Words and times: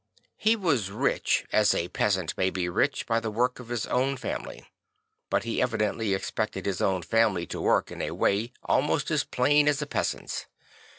He 0.37 0.55
was 0.55 0.89
rich, 0.89 1.45
as 1.51 1.75
a 1.75 1.89
peasant 1.89 2.35
may 2.35 2.49
be 2.49 2.67
rich 2.67 3.05
by 3.05 3.19
the 3.19 3.29
work 3.29 3.59
of 3.59 3.67
his 3.67 3.85
O\vn 3.85 4.17
family; 4.17 4.65
but 5.29 5.43
he 5.43 5.61
evidently 5.61 6.15
expected 6.15 6.65
his 6.65 6.81
own 6.81 7.03
family 7.03 7.45
to 7.45 7.61
work 7.61 7.91
in 7.91 8.01
a 8.01 8.09
way 8.09 8.51
almost 8.63 9.11
as 9.11 9.23
plain 9.23 9.67
as 9.67 9.79
a 9.79 9.85
peasant's. 9.85 10.47